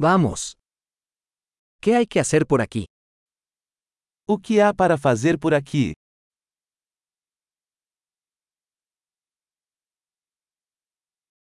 Vamos. 0.00 0.56
¿Qué 1.80 1.96
hay 1.96 2.06
que 2.06 2.20
hacer 2.20 2.46
por 2.46 2.60
aquí? 2.62 2.86
O 4.28 4.38
que 4.38 4.62
há 4.62 4.72
para 4.72 4.96
fazer 4.96 5.40
por 5.40 5.54
aqui? 5.54 5.94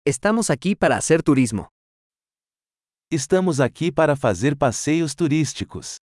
Estamos 0.05 0.51
aquí 0.51 0.75
para 0.75 0.97
hacer 0.97 1.23
turismo. 1.23 1.69
Estamos 3.09 3.61
aqui 3.61 3.93
para 3.93 4.17
fazer 4.17 4.57
passeios 4.57 5.15
turísticos. 5.15 5.99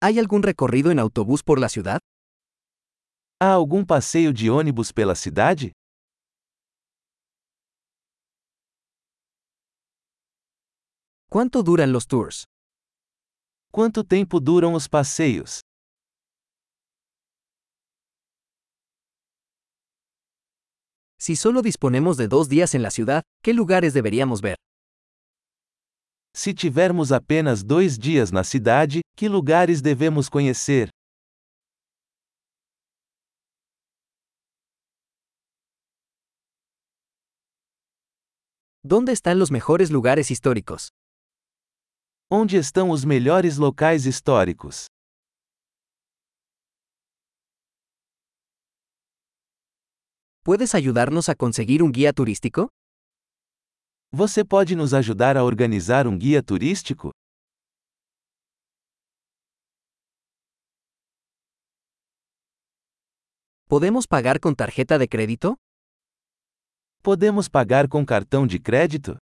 ¿Hay 0.00 0.18
algún 0.18 0.42
recorrido 0.42 0.90
en 0.90 0.98
autobús 0.98 1.44
por 1.44 1.60
la 1.60 1.68
ciudad? 1.68 2.00
Há 3.40 3.52
algum 3.54 3.84
passeio 3.84 4.32
de 4.32 4.50
ônibus 4.50 4.90
pela 4.90 5.14
cidade? 5.14 5.70
¿Cuánto 11.34 11.64
duran 11.64 11.90
los 11.90 12.06
tours? 12.06 12.44
Quanto 13.72 14.04
tempo 14.04 14.38
duram 14.38 14.72
os 14.74 14.86
passeios? 14.86 15.62
Si 21.18 21.34
solo 21.34 21.60
disponemos 21.60 22.16
de 22.16 22.28
dos 22.28 22.48
días 22.48 22.76
en 22.76 22.82
la 22.82 22.92
ciudad, 22.92 23.24
¿qué 23.42 23.52
lugares 23.52 23.92
deberíamos 23.94 24.42
ver? 24.42 24.54
Se 26.32 26.54
tivermos 26.54 27.10
apenas 27.10 27.66
dois 27.66 27.98
dias 27.98 28.30
na 28.30 28.44
cidade, 28.44 29.00
que 29.16 29.28
lugares 29.28 29.82
devemos 29.82 30.30
conhecer? 30.30 30.88
¿Dónde 38.84 39.10
están 39.10 39.40
los 39.40 39.50
mejores 39.50 39.90
lugares 39.90 40.30
históricos? 40.30 40.90
Onde 42.30 42.56
estão 42.56 42.88
os 42.90 43.04
melhores 43.04 43.58
locais 43.58 44.06
históricos? 44.06 44.86
¿Puedes 50.42 50.74
ayudarnos 50.74 51.28
a 51.28 51.34
conseguir 51.34 51.82
un 51.82 51.90
guía 51.92 52.12
turístico? 52.12 52.68
Você 54.10 54.42
pode 54.44 54.74
nos 54.74 54.94
ajudar 54.94 55.36
a 55.36 55.44
organizar 55.44 56.06
um 56.06 56.16
guia 56.16 56.42
turístico? 56.42 57.10
¿Podemos 63.68 64.06
pagar 64.06 64.40
con 64.40 64.54
tarjeta 64.54 64.98
de 64.98 65.08
crédito? 65.08 65.56
Podemos 67.02 67.48
pagar 67.48 67.88
com 67.88 68.04
cartão 68.04 68.46
de 68.46 68.58
crédito? 68.58 69.18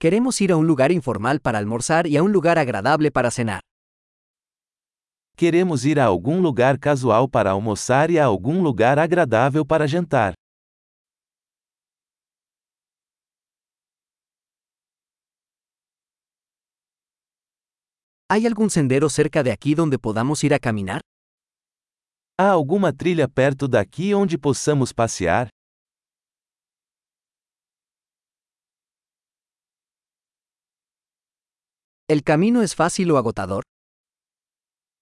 Queremos 0.00 0.40
ir 0.40 0.52
a 0.52 0.56
un 0.56 0.64
lugar 0.64 0.92
informal 0.92 1.40
para 1.40 1.58
almorzar 1.58 2.06
y 2.06 2.16
a 2.16 2.22
un 2.22 2.30
lugar 2.30 2.56
agradable 2.56 3.10
para 3.10 3.32
cenar. 3.32 3.62
Queremos 5.36 5.84
ir 5.84 5.98
a 5.98 6.04
algum 6.04 6.40
lugar 6.40 6.78
casual 6.78 7.28
para 7.28 7.50
almoçar 7.50 8.08
e 8.08 8.16
a 8.16 8.24
algum 8.24 8.62
lugar 8.62 9.00
agradável 9.00 9.66
para 9.66 9.88
jantar. 9.88 10.34
¿Hay 18.30 18.46
algún 18.46 18.70
sendero 18.70 19.08
cerca 19.08 19.42
de 19.42 19.50
aquí 19.50 19.74
donde 19.74 19.98
podamos 19.98 20.44
ir 20.44 20.54
a 20.54 20.60
caminar? 20.60 21.00
Há 22.38 22.52
alguma 22.52 22.92
trilha 22.92 23.26
perto 23.26 23.66
daqui 23.66 24.14
onde 24.14 24.38
possamos 24.38 24.92
passear? 24.92 25.48
¿El 32.10 32.22
camino 32.24 32.62
es 32.62 32.74
fácil 32.74 33.10
o 33.10 33.18
agotador? 33.18 33.62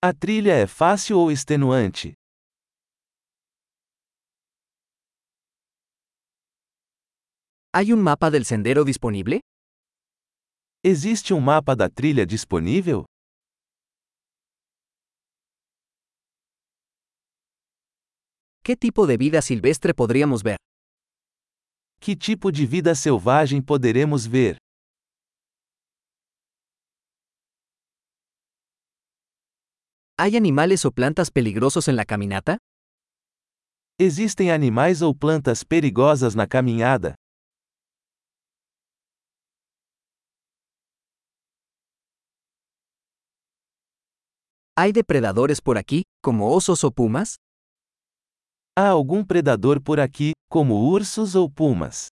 A 0.02 0.12
trilha 0.12 0.54
é 0.54 0.66
fácil 0.66 1.14
ou 1.14 1.30
extenuante? 1.30 2.14
¿Hay 7.72 7.92
un 7.92 8.02
mapa 8.02 8.28
del 8.28 8.44
sendero 8.44 8.84
disponible? 8.84 9.38
Existe 10.82 11.32
um 11.32 11.40
mapa 11.40 11.76
da 11.76 11.88
trilha 11.88 12.26
disponível? 12.26 13.04
¿Qué 18.64 18.74
tipo 18.76 19.06
de 19.06 19.16
vida 19.16 19.40
silvestre 19.42 19.94
podríamos 19.94 20.42
ver? 20.42 20.56
Que 22.00 22.16
tipo 22.16 22.50
de 22.50 22.66
vida 22.66 22.96
selvagem 22.96 23.62
poderemos 23.62 24.26
ver? 24.26 24.56
¿Hay 30.18 30.34
animales 30.34 30.86
o 30.86 30.92
plantas 30.92 31.30
peligrosos 31.30 31.88
en 31.88 31.96
la 31.96 32.06
caminata? 32.06 32.56
Existem 33.98 34.50
animais 34.50 35.02
ou 35.02 35.14
plantas 35.14 35.62
perigosas 35.62 36.34
na 36.34 36.46
caminhada? 36.46 37.14
¿Hay 44.74 44.92
depredadores 44.92 45.60
por 45.60 45.76
aquí, 45.76 46.04
como 46.22 46.50
osos 46.50 46.82
o 46.82 46.90
pumas? 46.90 47.36
Há 48.74 48.88
algum 48.88 49.22
predador 49.22 49.82
por 49.82 50.00
aqui, 50.00 50.32
como 50.48 50.88
ursos 50.88 51.34
ou 51.34 51.50
pumas? 51.50 52.08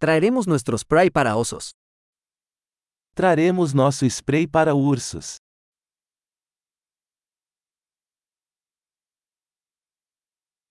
Traeremos 0.00 0.46
nuestro 0.46 0.78
spray 0.78 1.10
para 1.10 1.36
osos. 1.36 1.72
Traremos 3.14 3.74
nosso 3.74 4.08
spray 4.08 4.46
para 4.46 4.72
ursos. 4.72 5.36